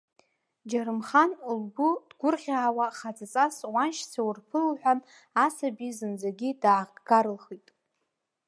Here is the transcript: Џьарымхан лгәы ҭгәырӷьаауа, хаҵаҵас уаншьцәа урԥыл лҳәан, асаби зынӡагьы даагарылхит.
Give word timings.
Џьарымхан 0.69 1.31
лгәы 1.59 1.89
ҭгәырӷьаауа, 2.09 2.85
хаҵаҵас 2.97 3.55
уаншьцәа 3.73 4.21
урԥыл 4.27 4.65
лҳәан, 4.73 4.99
асаби 5.45 5.95
зынӡагьы 5.97 6.49
даагарылхит. 6.61 7.67